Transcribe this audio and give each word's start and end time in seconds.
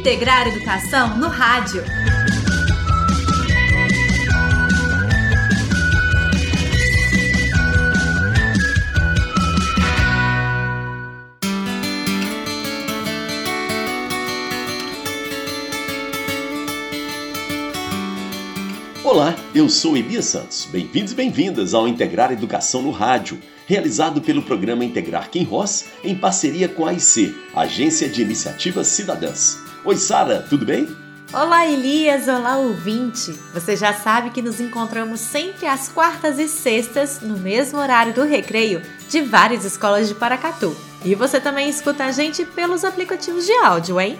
Integrar 0.00 0.48
Educação 0.48 1.18
no 1.18 1.28
Rádio. 1.28 1.84
Olá, 19.04 19.36
eu 19.54 19.68
sou 19.68 19.98
Elias 19.98 20.24
Santos. 20.24 20.64
Bem-vindos 20.72 21.12
e 21.12 21.14
bem-vindas 21.14 21.74
ao 21.74 21.86
Integrar 21.86 22.32
Educação 22.32 22.80
no 22.80 22.90
Rádio, 22.90 23.38
realizado 23.66 24.22
pelo 24.22 24.40
programa 24.40 24.82
Integrar 24.82 25.30
Quem 25.30 25.44
Ross 25.44 25.84
em 26.02 26.14
parceria 26.14 26.70
com 26.70 26.86
a 26.86 26.88
AIC, 26.88 27.34
Agência 27.54 28.08
de 28.08 28.22
Iniciativas 28.22 28.86
Cidadãs. 28.86 29.69
Oi, 29.82 29.96
Sara, 29.96 30.44
tudo 30.46 30.66
bem? 30.66 30.94
Olá, 31.32 31.66
Elias! 31.66 32.28
Olá, 32.28 32.58
ouvinte! 32.58 33.32
Você 33.54 33.74
já 33.74 33.94
sabe 33.94 34.28
que 34.28 34.42
nos 34.42 34.60
encontramos 34.60 35.20
sempre 35.20 35.64
às 35.64 35.88
quartas 35.88 36.38
e 36.38 36.46
sextas, 36.46 37.22
no 37.22 37.38
mesmo 37.38 37.78
horário 37.78 38.12
do 38.12 38.22
recreio, 38.22 38.82
de 39.08 39.22
várias 39.22 39.64
escolas 39.64 40.06
de 40.06 40.14
Paracatu. 40.14 40.76
E 41.02 41.14
você 41.14 41.40
também 41.40 41.66
escuta 41.70 42.04
a 42.04 42.12
gente 42.12 42.44
pelos 42.44 42.84
aplicativos 42.84 43.46
de 43.46 43.52
áudio, 43.54 43.98
hein? 43.98 44.18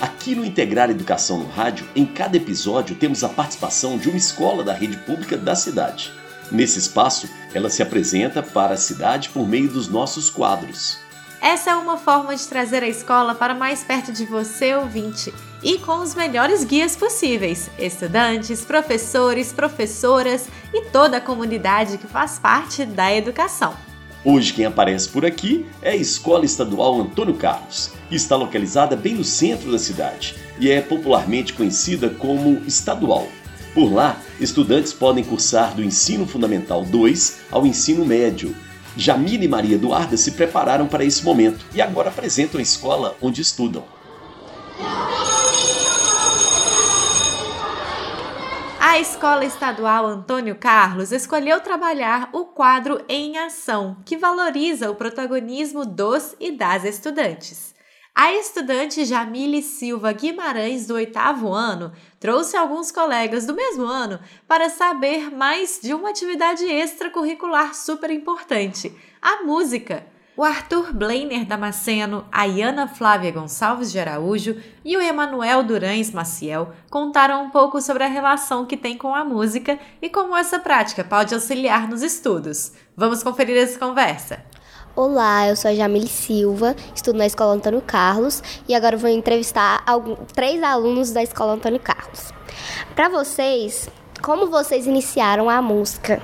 Aqui 0.00 0.36
no 0.36 0.44
Integrar 0.44 0.90
Educação 0.90 1.38
no 1.38 1.48
Rádio, 1.48 1.88
em 1.96 2.06
cada 2.06 2.36
episódio 2.36 2.94
temos 2.94 3.24
a 3.24 3.28
participação 3.28 3.98
de 3.98 4.08
uma 4.08 4.16
escola 4.16 4.62
da 4.62 4.72
rede 4.72 4.96
pública 4.98 5.36
da 5.36 5.56
cidade. 5.56 6.21
Nesse 6.52 6.78
espaço, 6.78 7.26
ela 7.54 7.70
se 7.70 7.82
apresenta 7.82 8.42
para 8.42 8.74
a 8.74 8.76
cidade 8.76 9.30
por 9.30 9.48
meio 9.48 9.70
dos 9.70 9.88
nossos 9.88 10.28
quadros. 10.28 10.98
Essa 11.40 11.70
é 11.70 11.74
uma 11.74 11.96
forma 11.96 12.36
de 12.36 12.46
trazer 12.46 12.82
a 12.82 12.88
escola 12.88 13.34
para 13.34 13.54
mais 13.54 13.82
perto 13.82 14.12
de 14.12 14.26
você, 14.26 14.74
ouvinte, 14.74 15.32
e 15.62 15.78
com 15.78 16.00
os 16.00 16.14
melhores 16.14 16.62
guias 16.62 16.94
possíveis: 16.94 17.70
estudantes, 17.78 18.64
professores, 18.64 19.50
professoras 19.50 20.46
e 20.74 20.82
toda 20.90 21.16
a 21.16 21.20
comunidade 21.20 21.96
que 21.96 22.06
faz 22.06 22.38
parte 22.38 22.84
da 22.84 23.12
educação. 23.12 23.74
Hoje 24.22 24.52
quem 24.52 24.66
aparece 24.66 25.08
por 25.08 25.24
aqui 25.24 25.66
é 25.80 25.92
a 25.92 25.96
Escola 25.96 26.44
Estadual 26.44 27.00
Antônio 27.00 27.34
Carlos, 27.34 27.92
que 28.08 28.14
está 28.14 28.36
localizada 28.36 28.94
bem 28.94 29.14
no 29.14 29.24
centro 29.24 29.72
da 29.72 29.78
cidade 29.78 30.36
e 30.60 30.70
é 30.70 30.80
popularmente 30.80 31.54
conhecida 31.54 32.08
como 32.10 32.62
Estadual. 32.66 33.26
Por 33.74 33.90
lá, 33.90 34.18
estudantes 34.38 34.92
podem 34.92 35.24
cursar 35.24 35.74
do 35.74 35.82
ensino 35.82 36.26
fundamental 36.26 36.84
2 36.84 37.38
ao 37.50 37.66
ensino 37.66 38.04
médio. 38.04 38.54
Jamile 38.94 39.46
e 39.46 39.48
Maria 39.48 39.76
Eduarda 39.76 40.16
se 40.18 40.32
prepararam 40.32 40.86
para 40.86 41.04
esse 41.04 41.24
momento 41.24 41.64
e 41.74 41.80
agora 41.80 42.10
apresentam 42.10 42.58
a 42.58 42.62
escola 42.62 43.16
onde 43.22 43.40
estudam. 43.40 43.84
A 48.78 48.98
Escola 48.98 49.46
Estadual 49.46 50.04
Antônio 50.04 50.54
Carlos 50.54 51.12
escolheu 51.12 51.58
trabalhar 51.62 52.28
o 52.30 52.44
quadro 52.44 53.02
Em 53.08 53.38
Ação, 53.38 53.96
que 54.04 54.18
valoriza 54.18 54.90
o 54.90 54.94
protagonismo 54.94 55.86
dos 55.86 56.36
e 56.38 56.52
das 56.52 56.84
estudantes. 56.84 57.71
A 58.14 58.30
estudante 58.34 59.06
Jamile 59.06 59.62
Silva 59.62 60.12
Guimarães, 60.12 60.86
do 60.86 60.94
oitavo 60.94 61.50
ano, 61.50 61.92
trouxe 62.20 62.58
alguns 62.58 62.92
colegas 62.92 63.46
do 63.46 63.54
mesmo 63.54 63.84
ano 63.86 64.20
para 64.46 64.68
saber 64.68 65.34
mais 65.34 65.80
de 65.82 65.94
uma 65.94 66.10
atividade 66.10 66.62
extracurricular 66.62 67.74
super 67.74 68.10
importante: 68.10 68.94
a 69.20 69.42
música. 69.44 70.06
O 70.36 70.44
Arthur 70.44 70.94
Bleiner 70.94 71.46
Damasceno, 71.46 72.26
a 72.30 72.44
Iana 72.44 72.86
Flávia 72.86 73.30
Gonçalves 73.30 73.90
de 73.90 73.98
Araújo 73.98 74.56
e 74.84 74.96
o 74.96 75.00
Emanuel 75.00 75.62
Durães 75.62 76.10
Maciel 76.10 76.72
contaram 76.90 77.44
um 77.44 77.50
pouco 77.50 77.80
sobre 77.82 78.04
a 78.04 78.08
relação 78.08 78.64
que 78.64 78.76
tem 78.76 78.96
com 78.96 79.14
a 79.14 79.24
música 79.24 79.78
e 80.00 80.08
como 80.08 80.36
essa 80.36 80.58
prática 80.58 81.02
pode 81.04 81.34
auxiliar 81.34 81.88
nos 81.88 82.02
estudos. 82.02 82.72
Vamos 82.96 83.22
conferir 83.22 83.56
essa 83.56 83.78
conversa. 83.78 84.51
Olá, 84.94 85.48
eu 85.48 85.56
sou 85.56 85.70
a 85.70 85.74
Jamile 85.74 86.06
Silva, 86.06 86.76
estudo 86.94 87.16
na 87.16 87.24
Escola 87.24 87.54
Antônio 87.54 87.80
Carlos 87.80 88.42
e 88.68 88.74
agora 88.74 88.94
vou 88.94 89.08
entrevistar 89.08 89.82
alguns, 89.86 90.18
três 90.34 90.62
alunos 90.62 91.12
da 91.12 91.22
Escola 91.22 91.54
Antônio 91.54 91.80
Carlos. 91.80 92.30
Para 92.94 93.08
vocês, 93.08 93.88
como 94.20 94.50
vocês 94.50 94.86
iniciaram 94.86 95.48
a 95.48 95.62
música? 95.62 96.20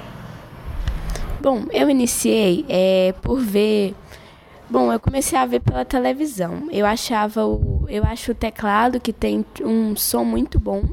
Bom, 1.41 1.65
eu 1.73 1.89
iniciei 1.89 2.67
é, 2.69 3.15
por 3.23 3.41
ver. 3.41 3.95
Bom, 4.69 4.93
eu 4.93 5.01
comecei 5.01 5.39
a 5.39 5.47
ver 5.47 5.61
pela 5.61 5.87
televisão. 5.87 6.69
Eu 6.71 6.85
achava 6.85 7.47
o, 7.47 7.87
eu 7.89 8.05
acho 8.05 8.33
o 8.33 8.35
teclado 8.35 9.01
que 9.01 9.15
tem 9.15 9.47
um 9.63 9.97
som 9.97 10.25
muito 10.25 10.61
bom, 10.61 10.85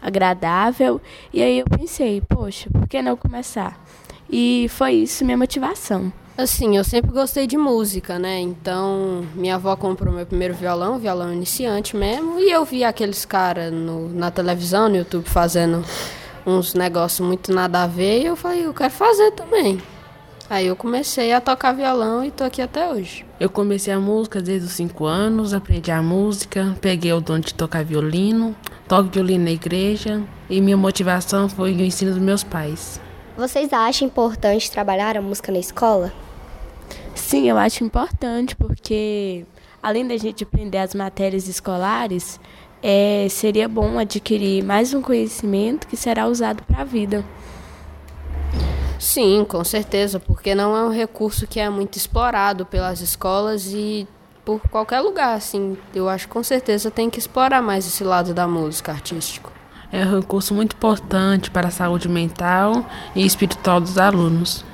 agradável. 0.00 0.98
E 1.30 1.42
aí 1.42 1.58
eu 1.58 1.66
pensei, 1.66 2.22
poxa, 2.22 2.70
por 2.70 2.88
que 2.88 3.02
não 3.02 3.18
começar? 3.18 3.78
E 4.30 4.66
foi 4.70 4.92
isso 4.92 5.26
minha 5.26 5.36
motivação. 5.36 6.10
Assim, 6.38 6.76
eu 6.76 6.84
sempre 6.84 7.10
gostei 7.10 7.48
de 7.48 7.58
música, 7.58 8.16
né? 8.16 8.38
Então, 8.38 9.26
minha 9.34 9.56
avó 9.56 9.74
comprou 9.74 10.14
meu 10.14 10.24
primeiro 10.24 10.54
violão, 10.54 10.96
violão 10.96 11.32
iniciante 11.32 11.96
mesmo, 11.96 12.38
e 12.38 12.48
eu 12.48 12.64
vi 12.64 12.84
aqueles 12.84 13.24
caras 13.24 13.72
na 13.72 14.30
televisão, 14.30 14.88
no 14.88 14.98
YouTube, 14.98 15.28
fazendo 15.28 15.84
uns 16.46 16.74
negócios 16.74 17.26
muito 17.26 17.52
nada 17.52 17.82
a 17.82 17.86
ver, 17.88 18.22
e 18.22 18.26
eu 18.26 18.36
falei, 18.36 18.64
eu 18.64 18.72
quero 18.72 18.92
fazer 18.92 19.32
também. 19.32 19.82
Aí 20.48 20.68
eu 20.68 20.76
comecei 20.76 21.32
a 21.32 21.40
tocar 21.40 21.72
violão 21.72 22.24
e 22.24 22.30
tô 22.30 22.44
aqui 22.44 22.62
até 22.62 22.88
hoje. 22.88 23.26
Eu 23.40 23.50
comecei 23.50 23.92
a 23.92 23.98
música 23.98 24.40
desde 24.40 24.68
os 24.68 24.74
5 24.74 25.06
anos, 25.06 25.52
aprendi 25.52 25.90
a 25.90 26.00
música, 26.00 26.76
peguei 26.80 27.12
o 27.12 27.20
dom 27.20 27.40
de 27.40 27.52
tocar 27.52 27.82
violino, 27.84 28.54
toco 28.86 29.10
violino 29.10 29.42
na 29.42 29.50
igreja 29.50 30.22
e 30.48 30.60
minha 30.60 30.76
motivação 30.76 31.48
foi 31.48 31.72
o 31.72 31.80
ensino 31.80 32.12
dos 32.12 32.22
meus 32.22 32.44
pais. 32.44 33.00
Vocês 33.36 33.72
acham 33.72 34.06
importante 34.06 34.70
trabalhar 34.70 35.16
a 35.16 35.20
música 35.20 35.50
na 35.50 35.58
escola? 35.58 36.12
Sim, 37.18 37.50
eu 37.50 37.58
acho 37.58 37.84
importante 37.84 38.56
porque 38.56 39.44
além 39.82 40.06
da 40.06 40.16
gente 40.16 40.44
aprender 40.44 40.78
as 40.78 40.94
matérias 40.94 41.48
escolares, 41.48 42.40
é, 42.82 43.26
seria 43.28 43.68
bom 43.68 43.98
adquirir 43.98 44.62
mais 44.64 44.94
um 44.94 45.02
conhecimento 45.02 45.86
que 45.86 45.96
será 45.96 46.26
usado 46.26 46.62
para 46.62 46.82
a 46.82 46.84
vida. 46.84 47.24
Sim, 48.98 49.44
com 49.46 49.62
certeza, 49.62 50.18
porque 50.18 50.54
não 50.54 50.76
é 50.76 50.82
um 50.84 50.90
recurso 50.90 51.46
que 51.46 51.60
é 51.60 51.68
muito 51.68 51.96
explorado 51.96 52.64
pelas 52.64 53.00
escolas 53.00 53.66
e 53.66 54.08
por 54.44 54.60
qualquer 54.70 55.00
lugar, 55.00 55.36
assim. 55.36 55.76
Eu 55.94 56.08
acho 56.08 56.26
que 56.26 56.32
com 56.32 56.42
certeza 56.42 56.90
tem 56.90 57.10
que 57.10 57.18
explorar 57.18 57.60
mais 57.60 57.86
esse 57.86 58.02
lado 58.02 58.32
da 58.32 58.48
música 58.48 58.92
artístico. 58.92 59.52
É 59.92 60.04
um 60.04 60.20
recurso 60.20 60.54
muito 60.54 60.76
importante 60.76 61.50
para 61.50 61.68
a 61.68 61.70
saúde 61.70 62.08
mental 62.08 62.86
e 63.14 63.26
espiritual 63.26 63.80
dos 63.80 63.98
alunos. 63.98 64.64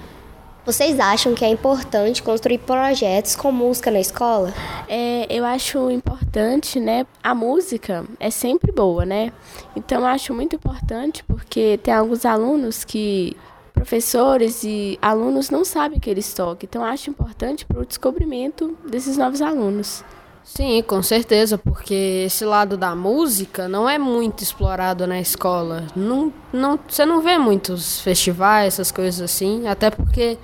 Vocês 0.65 0.99
acham 0.99 1.35
que 1.35 1.45
é 1.45 1.49
importante 1.49 2.23
construir 2.23 2.57
projetos 2.57 3.37
com 3.37 3.53
música 3.53 3.91
na 3.91 4.01
escola? 4.01 4.51
É, 4.89 5.27
eu 5.29 5.45
acho 5.45 5.91
importante, 5.91 6.81
né? 6.81 7.07
A 7.23 7.35
música 7.35 8.03
é 8.19 8.31
sempre 8.31 8.73
boa, 8.73 9.05
né? 9.05 9.31
Então 9.77 10.01
eu 10.01 10.07
acho 10.07 10.33
muito 10.33 10.57
importante 10.57 11.23
porque 11.25 11.79
tem 11.83 11.93
alguns 11.93 12.25
alunos 12.25 12.83
que 12.83 13.37
professores 13.75 14.65
e 14.65 14.99
alunos 15.03 15.51
não 15.51 15.67
sabem 15.67 16.01
que 16.01 16.09
eles 16.09 16.33
tocam. 16.33 16.61
Então 16.63 16.83
acho 16.83 17.11
importante 17.11 17.67
para 17.67 17.81
o 17.81 17.85
descobrimento 17.85 18.75
desses 18.89 19.19
novos 19.19 19.43
alunos. 19.43 20.03
Sim, 20.45 20.83
com 20.87 21.03
certeza, 21.03 21.57
porque 21.57 22.25
esse 22.27 22.45
lado 22.45 22.77
da 22.77 22.95
música 22.95 23.67
não 23.67 23.89
é 23.89 23.99
muito 23.99 24.43
explorado 24.43 25.07
na 25.07 25.19
escola. 25.19 25.85
Não, 25.97 26.31
não, 26.53 26.79
você 26.87 27.07
não 27.07 27.23
vê 27.23 27.39
muitos 27.39 28.01
festivais, 28.01 28.75
essas 28.75 28.93
coisas 28.93 29.23
assim, 29.23 29.67
até 29.67 29.91
porque 29.91 30.37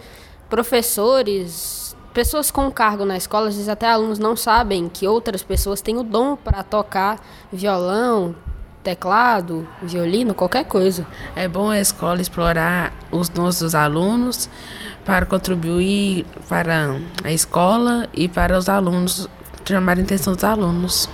professores, 0.49 1.95
pessoas 2.15 2.51
com 2.51 2.71
cargo 2.71 3.05
na 3.05 3.19
escola, 3.19 3.49
às 3.49 3.55
vezes 3.55 3.69
até 3.69 3.89
alunos 3.89 4.19
não 4.19 4.35
sabem 4.35 4.89
que 4.89 5.07
outras 5.07 5.43
pessoas 5.43 5.83
têm 5.83 5.99
o 5.99 6.03
dom 6.03 6.35
para 6.35 6.63
tocar 6.63 7.21
violão, 7.53 8.35
teclado, 8.83 9.69
violino, 9.83 10.35
qualquer 10.35 10.65
coisa. 10.65 11.07
É 11.37 11.47
bom 11.47 11.69
a 11.69 11.79
escola 11.79 12.23
explorar 12.23 12.93
os 13.13 13.29
dons 13.29 13.59
dos 13.59 13.75
alunos 13.75 14.49
para 15.05 15.27
contribuir 15.27 16.25
para 16.49 16.97
a 17.23 17.31
escola 17.31 18.09
e 18.15 18.29
para 18.29 18.57
os 18.57 18.67
alunos 18.69 19.29
chamar 19.65 19.99
a 19.99 20.03
atenção 20.03 20.35
dos 20.35 20.45
alunos. 20.45 21.09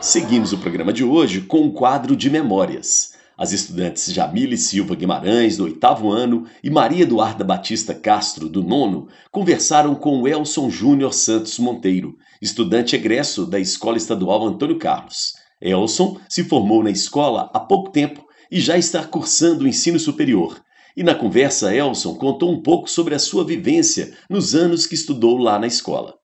Seguimos 0.00 0.52
o 0.52 0.58
programa 0.58 0.92
de 0.92 1.02
hoje 1.02 1.40
com 1.40 1.62
um 1.62 1.70
quadro 1.70 2.14
de 2.14 2.30
memórias. 2.30 3.14
As 3.36 3.52
estudantes 3.52 4.12
Jamile 4.12 4.56
Silva 4.56 4.94
Guimarães, 4.94 5.56
do 5.56 5.64
oitavo 5.64 6.12
ano, 6.12 6.46
e 6.62 6.70
Maria 6.70 7.02
Eduarda 7.02 7.42
Batista 7.42 7.92
Castro, 7.92 8.48
do 8.48 8.62
nono, 8.62 9.08
conversaram 9.32 9.94
com 9.94 10.28
Elson 10.28 10.70
Júnior 10.70 11.12
Santos 11.12 11.58
Monteiro, 11.58 12.16
estudante 12.40 12.94
egresso 12.94 13.44
da 13.44 13.58
Escola 13.58 13.96
Estadual 13.96 14.46
Antônio 14.46 14.78
Carlos. 14.78 15.32
Elson 15.60 16.20
se 16.28 16.44
formou 16.44 16.82
na 16.82 16.90
escola 16.90 17.50
há 17.52 17.58
pouco 17.58 17.90
tempo 17.90 18.24
e 18.50 18.60
já 18.60 18.78
está 18.78 19.02
cursando 19.02 19.64
o 19.64 19.68
ensino 19.68 19.98
superior. 19.98 20.63
E 20.96 21.02
na 21.02 21.12
conversa, 21.12 21.74
Elson 21.74 22.14
contou 22.14 22.52
um 22.52 22.62
pouco 22.62 22.88
sobre 22.88 23.16
a 23.16 23.18
sua 23.18 23.44
vivência 23.44 24.16
nos 24.30 24.54
anos 24.54 24.86
que 24.86 24.94
estudou 24.94 25.36
lá 25.38 25.58
na 25.58 25.66
escola. 25.66 26.14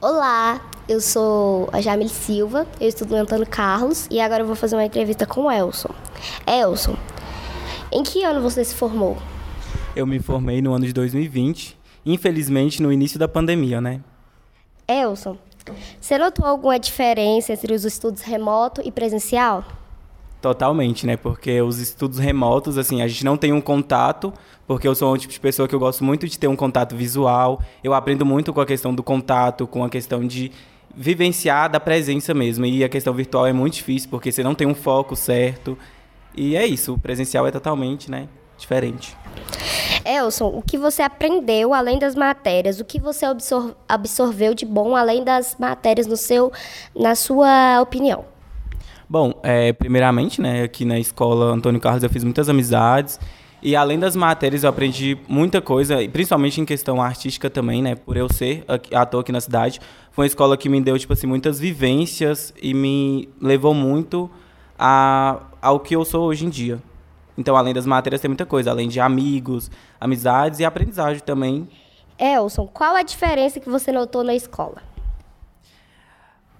Olá, 0.00 0.60
eu 0.88 1.00
sou 1.00 1.68
a 1.72 1.80
Jamile 1.80 2.10
Silva, 2.10 2.66
eu 2.80 2.88
estudo 2.88 3.10
no 3.10 3.22
Antônio 3.22 3.46
Carlos 3.46 4.08
e 4.10 4.18
agora 4.18 4.42
eu 4.42 4.46
vou 4.48 4.56
fazer 4.56 4.74
uma 4.74 4.84
entrevista 4.84 5.24
com 5.24 5.42
o 5.42 5.50
Elson. 5.52 5.94
Elson, 6.44 6.96
em 7.92 8.02
que 8.02 8.24
ano 8.24 8.40
você 8.40 8.64
se 8.64 8.74
formou? 8.74 9.16
Eu 9.94 10.04
me 10.04 10.18
formei 10.18 10.60
no 10.60 10.74
ano 10.74 10.84
de 10.84 10.92
2020, 10.92 11.78
infelizmente 12.04 12.82
no 12.82 12.92
início 12.92 13.20
da 13.20 13.28
pandemia, 13.28 13.80
né? 13.80 14.00
Elson, 14.88 15.38
você 16.00 16.18
notou 16.18 16.44
alguma 16.44 16.76
diferença 16.76 17.52
entre 17.52 17.72
os 17.72 17.84
estudos 17.84 18.22
remoto 18.22 18.82
e 18.84 18.90
presencial? 18.90 19.64
Totalmente, 20.40 21.04
né? 21.04 21.16
Porque 21.16 21.60
os 21.60 21.78
estudos 21.78 22.18
remotos, 22.18 22.78
assim, 22.78 23.02
a 23.02 23.08
gente 23.08 23.24
não 23.24 23.36
tem 23.36 23.52
um 23.52 23.60
contato, 23.60 24.32
porque 24.68 24.86
eu 24.86 24.94
sou 24.94 25.12
um 25.12 25.16
tipo 25.16 25.32
de 25.32 25.40
pessoa 25.40 25.66
que 25.66 25.74
eu 25.74 25.80
gosto 25.80 26.04
muito 26.04 26.28
de 26.28 26.38
ter 26.38 26.46
um 26.46 26.54
contato 26.54 26.94
visual. 26.94 27.60
Eu 27.82 27.92
aprendo 27.92 28.24
muito 28.24 28.52
com 28.52 28.60
a 28.60 28.66
questão 28.66 28.94
do 28.94 29.02
contato, 29.02 29.66
com 29.66 29.82
a 29.82 29.88
questão 29.88 30.24
de 30.24 30.52
vivenciar 30.94 31.68
da 31.68 31.80
presença 31.80 32.32
mesmo. 32.32 32.64
E 32.66 32.84
a 32.84 32.88
questão 32.88 33.12
virtual 33.12 33.46
é 33.46 33.52
muito 33.52 33.74
difícil, 33.74 34.08
porque 34.10 34.30
você 34.30 34.44
não 34.44 34.54
tem 34.54 34.66
um 34.66 34.74
foco 34.74 35.16
certo. 35.16 35.76
E 36.36 36.54
é 36.54 36.64
isso, 36.64 36.94
o 36.94 36.98
presencial 36.98 37.44
é 37.46 37.50
totalmente, 37.50 38.08
né, 38.08 38.28
diferente. 38.56 39.16
Elson, 40.04 40.46
o 40.46 40.62
que 40.62 40.78
você 40.78 41.02
aprendeu 41.02 41.74
além 41.74 41.98
das 41.98 42.14
matérias? 42.14 42.78
O 42.78 42.84
que 42.84 43.00
você 43.00 43.26
absor 43.26 43.74
absorveu 43.88 44.54
de 44.54 44.64
bom 44.64 44.94
além 44.94 45.24
das 45.24 45.56
matérias 45.58 46.06
no 46.06 46.16
seu, 46.16 46.52
na 46.94 47.16
sua 47.16 47.80
opinião? 47.80 48.24
Bom, 49.08 49.32
é, 49.42 49.72
primeiramente, 49.72 50.40
né, 50.40 50.64
aqui 50.64 50.84
na 50.84 50.98
escola 50.98 51.46
Antônio 51.46 51.80
Carlos 51.80 52.02
eu 52.02 52.10
fiz 52.10 52.22
muitas 52.22 52.48
amizades 52.48 53.18
e 53.62 53.74
além 53.74 53.98
das 53.98 54.14
matérias 54.14 54.64
eu 54.64 54.70
aprendi 54.70 55.16
muita 55.26 55.62
coisa, 55.62 55.96
principalmente 56.12 56.60
em 56.60 56.64
questão 56.66 57.00
artística 57.00 57.48
também, 57.48 57.80
né, 57.80 57.94
por 57.94 58.18
eu 58.18 58.30
ser 58.30 58.64
ator 58.92 59.22
aqui 59.22 59.32
na 59.32 59.40
cidade. 59.40 59.80
Foi 60.12 60.24
uma 60.24 60.26
escola 60.26 60.58
que 60.58 60.68
me 60.68 60.78
deu 60.80 60.98
tipo 60.98 61.14
assim 61.14 61.26
muitas 61.26 61.58
vivências 61.58 62.52
e 62.60 62.74
me 62.74 63.30
levou 63.40 63.72
muito 63.72 64.30
a, 64.78 65.40
ao 65.62 65.80
que 65.80 65.96
eu 65.96 66.04
sou 66.04 66.26
hoje 66.26 66.44
em 66.44 66.50
dia. 66.50 66.78
Então, 67.36 67.56
além 67.56 67.72
das 67.72 67.86
matérias, 67.86 68.20
tem 68.20 68.28
muita 68.28 68.44
coisa, 68.44 68.70
além 68.70 68.88
de 68.88 69.00
amigos, 69.00 69.70
amizades 69.98 70.60
e 70.60 70.64
aprendizagem 70.64 71.22
também. 71.22 71.68
Elson, 72.18 72.66
qual 72.66 72.96
a 72.96 73.02
diferença 73.02 73.58
que 73.58 73.70
você 73.70 73.90
notou 73.90 74.22
na 74.22 74.34
escola? 74.34 74.82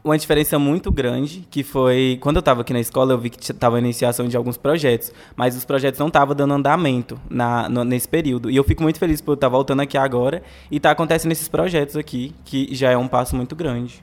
Uma 0.08 0.18
diferença 0.18 0.58
muito 0.58 0.90
grande, 0.90 1.46
que 1.50 1.62
foi 1.62 2.18
quando 2.20 2.36
eu 2.36 2.40
estava 2.40 2.62
aqui 2.62 2.72
na 2.72 2.80
escola, 2.80 3.12
eu 3.12 3.18
vi 3.18 3.30
que 3.30 3.40
estava 3.40 3.76
a 3.76 3.78
iniciação 3.78 4.26
de 4.26 4.36
alguns 4.36 4.56
projetos, 4.56 5.12
mas 5.36 5.56
os 5.56 5.64
projetos 5.64 6.00
não 6.00 6.08
estavam 6.08 6.34
dando 6.34 6.54
andamento 6.54 7.20
na, 7.28 7.68
no, 7.68 7.84
nesse 7.84 8.08
período. 8.08 8.50
E 8.50 8.56
eu 8.56 8.64
fico 8.64 8.82
muito 8.82 8.98
feliz 8.98 9.20
por 9.20 9.34
estar 9.34 9.48
voltando 9.48 9.80
aqui 9.80 9.98
agora 9.98 10.42
e 10.70 10.78
estar 10.78 10.90
tá 10.90 10.92
acontecendo 10.92 11.32
esses 11.32 11.48
projetos 11.48 11.96
aqui, 11.96 12.34
que 12.44 12.74
já 12.74 12.90
é 12.90 12.96
um 12.96 13.06
passo 13.06 13.36
muito 13.36 13.54
grande. 13.54 14.02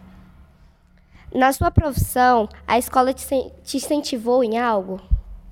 Na 1.34 1.52
sua 1.52 1.72
profissão, 1.72 2.48
a 2.68 2.78
escola 2.78 3.14
te, 3.14 3.26
te 3.64 3.78
incentivou 3.78 4.44
em 4.44 4.58
algo? 4.58 5.02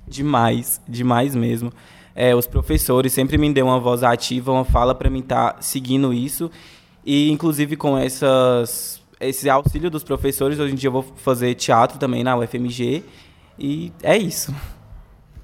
Demais, 0.07 0.79
demais 0.87 1.35
mesmo. 1.35 1.73
É, 2.15 2.35
os 2.35 2.45
professores 2.45 3.11
sempre 3.11 3.37
me 3.37 3.51
deu 3.51 3.65
uma 3.65 3.79
voz 3.79 4.03
ativa, 4.03 4.51
uma 4.51 4.63
fala 4.63 4.93
para 4.93 5.09
mim 5.09 5.19
estar 5.19 5.53
tá 5.53 5.61
seguindo 5.61 6.13
isso. 6.13 6.49
E, 7.03 7.29
inclusive, 7.31 7.75
com 7.75 7.97
essas 7.97 9.02
esse 9.27 9.49
auxílio 9.49 9.89
dos 9.89 10.03
professores. 10.03 10.59
Hoje 10.59 10.73
em 10.73 10.75
dia 10.75 10.87
eu 10.87 10.93
vou 10.93 11.05
fazer 11.15 11.55
teatro 11.55 11.97
também 11.97 12.23
na 12.23 12.37
UFMG. 12.37 13.03
E 13.57 13.91
é 14.01 14.17
isso. 14.17 14.53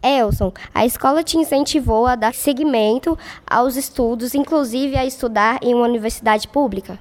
Elson, 0.01 0.53
a 0.73 0.85
escola 0.85 1.23
te 1.23 1.37
incentivou 1.37 2.05
a 2.05 2.15
dar 2.15 2.33
seguimento 2.33 3.17
aos 3.45 3.75
estudos, 3.75 4.33
inclusive 4.33 4.95
a 4.95 5.05
estudar 5.05 5.59
em 5.61 5.73
uma 5.73 5.85
universidade 5.85 6.47
pública? 6.47 6.97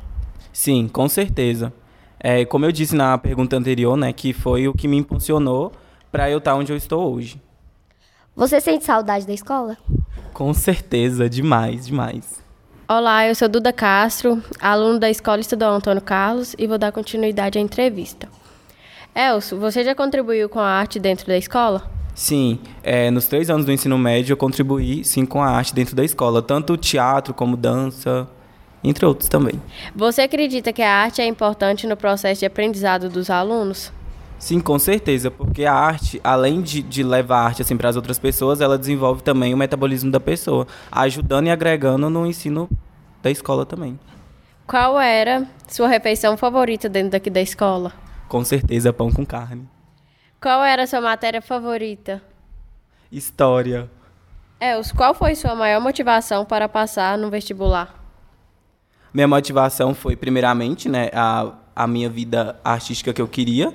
Sim, 0.52 0.88
com 0.88 1.08
certeza. 1.08 1.72
É, 2.19 2.44
como 2.44 2.64
eu 2.64 2.72
disse 2.72 2.96
na 2.96 3.16
pergunta 3.16 3.56
anterior, 3.56 3.96
né, 3.96 4.12
que 4.12 4.32
foi 4.32 4.66
o 4.66 4.74
que 4.74 4.88
me 4.88 4.96
impulsionou 4.96 5.72
para 6.10 6.28
eu 6.28 6.38
estar 6.38 6.56
onde 6.56 6.72
eu 6.72 6.76
estou 6.76 7.14
hoje. 7.14 7.40
Você 8.34 8.60
sente 8.60 8.84
saudade 8.84 9.26
da 9.26 9.32
escola? 9.32 9.76
Com 10.32 10.52
certeza, 10.52 11.28
demais, 11.28 11.86
demais. 11.86 12.42
Olá, 12.90 13.29
eu 13.29 13.35
sou 13.35 13.50
Duda 13.50 13.70
Castro, 13.70 14.43
aluno 14.58 14.99
da 14.99 15.11
Escola 15.11 15.43
Estadual 15.43 15.75
Antônio 15.75 16.00
Carlos 16.00 16.56
e 16.58 16.67
vou 16.67 16.79
dar 16.79 16.90
continuidade 16.90 17.58
à 17.58 17.61
entrevista. 17.61 18.26
Elso, 19.14 19.58
você 19.58 19.85
já 19.85 19.94
contribuiu 19.94 20.49
com 20.49 20.58
a 20.58 20.67
arte 20.67 20.99
dentro 20.99 21.26
da 21.26 21.37
escola? 21.37 21.82
Sim, 22.14 22.58
é, 22.82 23.11
nos 23.11 23.26
três 23.26 23.50
anos 23.50 23.67
do 23.67 23.73
ensino 23.73 23.99
médio 23.99 24.32
eu 24.32 24.38
contribuí 24.38 25.05
sim 25.05 25.26
com 25.26 25.43
a 25.43 25.50
arte 25.50 25.75
dentro 25.75 25.94
da 25.94 26.02
escola, 26.02 26.40
tanto 26.40 26.79
teatro 26.79 27.35
como 27.35 27.58
dança, 27.58 28.26
entre 28.82 29.05
outros 29.05 29.29
também. 29.29 29.61
Você 29.94 30.23
acredita 30.23 30.73
que 30.73 30.81
a 30.81 30.91
arte 30.91 31.20
é 31.20 31.26
importante 31.26 31.87
no 31.87 31.94
processo 31.94 32.41
de 32.41 32.46
aprendizado 32.46 33.11
dos 33.11 33.29
alunos? 33.29 33.93
Sim, 34.38 34.61
com 34.61 34.79
certeza, 34.79 35.31
porque 35.31 35.64
a 35.64 35.75
arte, 35.75 36.20
além 36.23 36.62
de, 36.62 36.81
de 36.81 37.02
levar 37.02 37.38
a 37.38 37.44
arte 37.46 37.62
assim, 37.62 37.76
para 37.76 37.88
as 37.88 37.96
outras 37.96 38.19
pessoas, 38.19 38.61
ela 38.61 38.79
desenvolve 38.79 39.23
também 39.23 39.52
o 39.52 39.56
metabolismo 39.56 40.12
da 40.12 40.20
pessoa, 40.20 40.67
ajudando 40.93 41.49
e 41.49 41.50
agregando 41.50 42.08
no 42.08 42.25
ensino 42.25 42.69
da 43.20 43.31
escola 43.31 43.67
também. 43.67 43.99
Qual 44.67 45.00
era 45.00 45.49
sua 45.67 45.88
refeição 45.88 46.37
favorita 46.37 46.88
dentro 46.88 47.11
daqui 47.11 47.31
da 47.31 47.40
escola? 47.40 47.93
Com 48.29 48.44
certeza, 48.44 48.93
pão 48.93 49.11
com 49.11 49.26
carne. 49.26 49.69
Qual 50.41 50.62
era 50.62 50.87
sua 50.87 51.00
matéria 51.00 51.43
favorita? 51.43 52.23
História. 53.11 53.91
Els, 54.61 54.93
qual 54.93 55.14
foi 55.14 55.34
sua 55.34 55.55
maior 55.55 55.81
motivação 55.81 56.44
para 56.44 56.69
passar 56.69 57.19
no 57.19 57.29
vestibular? 57.29 57.94
Minha 59.12 59.26
motivação 59.26 59.94
foi, 59.94 60.14
primeiramente, 60.14 60.88
né, 60.88 61.11
a, 61.12 61.55
a 61.75 61.87
minha 61.87 62.08
vida 62.08 62.61
artística 62.62 63.12
que 63.12 63.23
eu 63.23 63.26
queria 63.26 63.73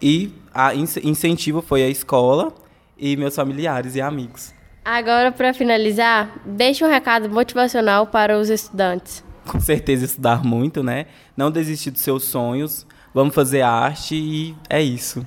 e 0.00 0.32
a 0.52 0.74
incentivo 0.74 1.62
foi 1.62 1.82
a 1.82 1.88
escola 1.88 2.52
e 2.96 3.16
meus 3.16 3.34
familiares 3.34 3.94
e 3.94 4.00
amigos. 4.00 4.52
Agora, 4.84 5.30
para 5.30 5.52
finalizar, 5.52 6.40
deixe 6.46 6.84
um 6.84 6.88
recado 6.88 7.28
motivacional 7.28 8.06
para 8.06 8.38
os 8.38 8.48
estudantes. 8.48 9.22
Com 9.46 9.60
certeza 9.60 10.04
estudar 10.04 10.42
muito, 10.42 10.82
né? 10.82 11.06
Não 11.36 11.50
desistir 11.50 11.90
dos 11.90 12.00
seus 12.00 12.24
sonhos. 12.24 12.86
Vamos 13.12 13.34
fazer 13.34 13.62
arte 13.62 14.14
e 14.14 14.56
é 14.68 14.82
isso. 14.82 15.26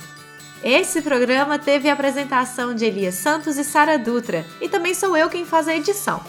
Esse 0.64 1.02
programa 1.02 1.60
teve 1.60 1.90
a 1.90 1.94
apresentação 1.94 2.74
de 2.74 2.86
Elias 2.86 3.16
Santos 3.16 3.58
e 3.58 3.64
Sara 3.64 3.98
Dutra 3.98 4.46
e 4.62 4.70
também 4.70 4.94
sou 4.94 5.18
eu 5.18 5.30
quem 5.30 5.46
faz 5.46 5.68
a 5.68 5.76
edição. 5.76 6.22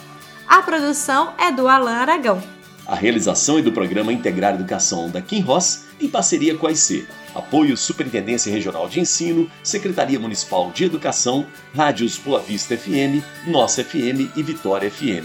A 0.47 0.63
produção 0.63 1.35
é 1.39 1.51
do 1.51 1.67
Alan 1.69 1.97
Aragão. 1.97 2.54
A 2.87 2.95
realização 2.95 3.59
é 3.59 3.63
do 3.63 3.73
programa 3.73 4.13
Integrar 4.13 4.55
Educação 4.55 5.09
da 5.09 5.23
Kim 5.23 5.41
Ross 5.41 5.85
em 6.01 6.09
parceria 6.09 6.55
com 6.55 6.67
a 6.67 6.73
IC. 6.73 7.07
Apoio 7.35 7.77
Superintendência 7.77 8.53
Regional 8.53 8.89
de 8.89 9.01
Ensino, 9.01 9.51
Secretaria 9.63 10.21
Municipal 10.21 10.71
de 10.71 10.85
Educação, 10.85 11.47
Rádios 11.75 12.19
Boa 12.19 12.41
Vista 12.41 12.77
FM, 12.77 13.25
Nossa 13.47 13.83
FM 13.83 14.37
e 14.37 14.43
Vitória 14.43 14.91
FM. 14.91 15.25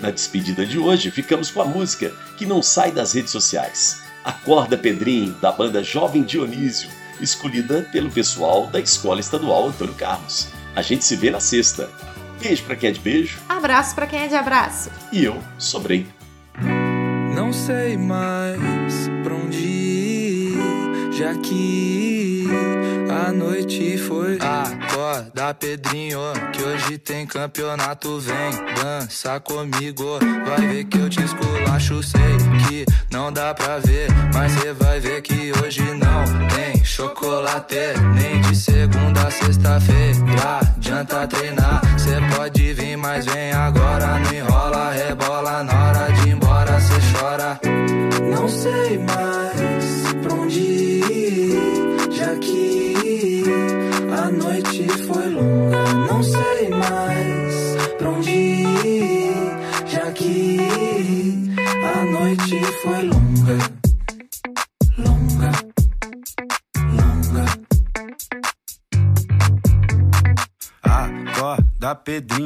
Na 0.00 0.10
despedida 0.10 0.66
de 0.66 0.78
hoje, 0.78 1.10
ficamos 1.10 1.50
com 1.50 1.62
a 1.62 1.64
música 1.64 2.12
que 2.36 2.44
não 2.44 2.60
sai 2.60 2.90
das 2.90 3.12
redes 3.12 3.30
sociais. 3.30 4.02
Acorda 4.24 4.76
Pedrinho, 4.76 5.32
da 5.40 5.52
banda 5.52 5.82
Jovem 5.84 6.22
Dionísio, 6.22 6.90
escolhida 7.20 7.88
pelo 7.92 8.10
pessoal 8.10 8.66
da 8.66 8.80
Escola 8.80 9.20
Estadual 9.20 9.68
Antônio 9.68 9.94
Carlos. 9.94 10.48
A 10.74 10.82
gente 10.82 11.04
se 11.04 11.14
vê 11.14 11.30
na 11.30 11.40
sexta. 11.40 11.88
Beijo 12.42 12.64
para 12.64 12.76
quem 12.76 12.90
é 12.90 12.92
de 12.92 13.00
beijo. 13.00 13.38
Abraço 13.48 13.94
para 13.94 14.06
quem 14.06 14.18
é 14.18 14.26
de 14.26 14.34
abraço. 14.34 14.90
E 15.10 15.24
eu 15.24 15.40
sobrei. 15.56 16.06
Não 17.46 17.52
sei 17.52 17.96
mais 17.96 19.08
pra 19.22 19.32
onde 19.32 19.56
ir, 19.56 20.58
já 21.12 21.32
que 21.36 22.44
a 23.08 23.30
noite 23.30 23.96
foi. 23.98 24.36
Acorda, 24.40 25.54
Pedrinho, 25.54 26.18
que 26.52 26.60
hoje 26.60 26.98
tem 26.98 27.24
campeonato. 27.24 28.18
Vem 28.18 28.50
dança 28.74 29.38
comigo, 29.38 30.18
vai 30.44 30.66
ver 30.66 30.84
que 30.86 30.98
eu 30.98 31.08
te 31.08 31.22
esculacho. 31.22 32.02
Sei 32.02 32.20
que 32.66 32.84
não 33.12 33.32
dá 33.32 33.54
pra 33.54 33.78
ver, 33.78 34.08
mas 34.34 34.50
cê 34.50 34.72
vai 34.72 34.98
ver 34.98 35.22
que 35.22 35.52
hoje 35.62 35.82
não 35.94 36.24
tem 36.48 36.84
chocolate. 36.84 37.76
Nem 38.16 38.40
de 38.40 38.56
segunda 38.56 39.28
a 39.28 39.30
sexta-feira, 39.30 40.58
adianta 40.76 41.28
treinar. 41.28 41.80
Cê 41.96 42.16
pode 42.34 42.74
vir, 42.74 42.96
mas 42.96 43.24
vem 43.24 43.52
agora. 43.52 44.18
Não 44.18 44.34
enrola, 44.34 44.90
rebola 44.90 45.62
na 45.62 45.84
hora 45.84 46.12
de 46.12 46.15
parar. 47.36 47.60
Não 48.30 48.48
sei 48.48 48.98
mais 48.98 50.14
pra 50.22 50.34
onde 50.34 50.60
ir, 50.60 52.12
já 52.12 52.34
que 52.36 53.44
a 54.10 54.30
noite 54.30 54.88
foi 55.06 55.28
longa. 55.28 55.84
Não 56.10 56.22
sei 56.22 56.68
mais 56.70 57.76
pra 57.98 58.10
onde 58.10 58.30
ir, 58.30 59.34
já 59.86 60.10
que 60.12 60.58
a 61.84 62.04
noite 62.04 62.60
foi 62.82 63.02
longa. 63.02 63.58
Longa, 64.98 65.52
longa. 66.90 67.44
Acorda, 70.82 71.94
Pedrinho 71.96 72.45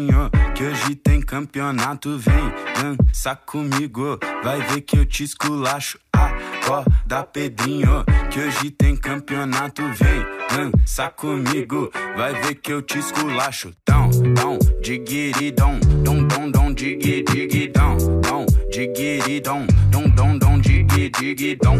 tem 1.11 1.21
campeonato. 1.21 2.17
Vem 2.19 2.52
dança 2.81 3.35
comigo, 3.35 4.17
vai 4.45 4.61
ver 4.61 4.81
que 4.83 4.97
eu 4.97 5.05
te 5.05 5.25
esculacho. 5.25 5.99
Acorda, 6.12 7.25
Pedrinho, 7.25 8.05
que 8.31 8.38
hoje 8.38 8.71
tem 8.71 8.95
campeonato. 8.95 9.83
Vem 9.83 10.71
dança 10.73 11.11
comigo, 11.11 11.90
vai 12.17 12.33
ver 12.40 12.55
que 12.55 12.73
eu 12.73 12.81
te 12.81 12.99
esculacho. 12.99 13.73
Dão, 13.85 14.09
dão, 14.35 14.57
digiri, 14.81 15.50
dom, 15.50 15.81
dom, 16.05 16.29
dom, 16.29 16.49
dom, 16.49 16.73
digi, 16.73 17.25
digi, 17.25 17.67
dom, 17.67 18.47
digiri, 18.71 19.40
dom, 19.40 19.67
dom, 19.90 20.09
dom, 20.11 20.38
dom, 20.38 20.61
digi, 20.61 21.11
digi, 21.11 21.57
dom, 21.57 21.76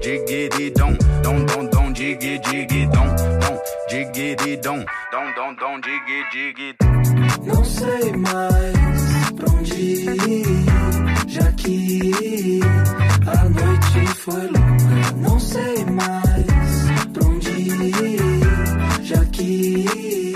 digiri, 0.00 0.70
dom, 0.70 0.96
dom, 1.24 1.44
dom, 1.44 1.66
dom, 1.70 1.92
digi, 1.92 2.38
digi, 3.94 4.34
dom, 4.34 4.56
dom, 4.58 4.84
dom, 5.12 5.32
dom, 5.34 5.54
dom, 5.54 5.54
dom, 5.54 5.80
digi, 5.80 6.24
digi. 6.32 6.74
Não 7.46 7.64
sei 7.64 8.12
mais 8.12 9.32
pra 9.36 9.52
onde 9.52 9.74
ir, 9.74 10.64
já 11.28 11.52
que 11.52 12.60
a 13.26 13.44
noite 13.44 14.06
foi 14.16 14.46
longa. 14.48 15.12
Não 15.16 15.38
sei 15.38 15.84
mais 15.84 17.12
pra 17.12 17.24
onde 17.24 17.50
ir, 17.50 19.04
já 19.04 19.24
que 19.26 20.34